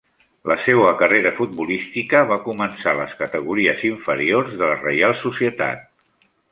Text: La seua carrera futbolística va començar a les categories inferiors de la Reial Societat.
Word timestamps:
La 0.51 0.55
seua 0.61 0.93
carrera 1.01 1.33
futbolística 1.39 2.21
va 2.31 2.39
començar 2.47 2.95
a 2.97 3.01
les 3.03 3.15
categories 3.21 3.87
inferiors 3.93 4.61
de 4.63 4.73
la 4.75 4.83
Reial 4.83 5.19
Societat. 5.27 5.89